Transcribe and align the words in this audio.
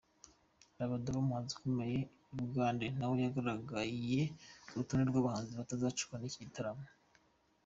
Rabadaba 0.77 1.17
umuhanzi 1.21 1.51
ukomeye 1.55 1.99
i 2.31 2.35
Bugande 2.39 2.85
nawe 2.97 3.15
yagaragaye 3.25 4.19
kurutonde 4.67 5.03
rw'abahanzi 5.07 5.51
batazacikwa 5.59 6.15
n'iki 6.17 6.41
gitaramo. 6.45 6.85